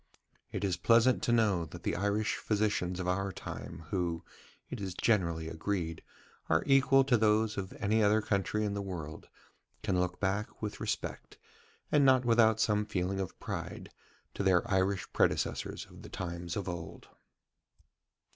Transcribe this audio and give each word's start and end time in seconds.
It 0.51 0.63
is 0.63 0.77
pleasant 0.77 1.21
to 1.21 1.31
know 1.31 1.63
that 1.65 1.83
the 1.83 1.95
Irish 1.95 2.37
physicians 2.37 2.99
of 2.99 3.07
our 3.07 3.31
time, 3.31 3.83
who, 3.91 4.25
it 4.67 4.81
is 4.81 4.95
generally 4.95 5.47
agreed, 5.47 6.01
are 6.49 6.63
equal 6.65 7.03
to 7.03 7.17
those 7.17 7.55
of 7.55 7.71
any 7.73 8.01
other 8.01 8.19
country 8.19 8.65
in 8.65 8.73
the 8.73 8.81
world, 8.81 9.29
can 9.83 9.99
look 9.99 10.19
back 10.19 10.59
with 10.59 10.79
respect, 10.79 11.37
and 11.91 12.03
not 12.03 12.25
without 12.25 12.59
some 12.59 12.83
feeling 12.83 13.19
of 13.19 13.39
pride, 13.39 13.91
to 14.33 14.41
their 14.41 14.67
Irish 14.71 15.05
predecessors 15.13 15.85
of 15.85 16.01
the 16.01 16.09
times 16.09 16.57
of 16.57 16.67
old. 16.67 17.09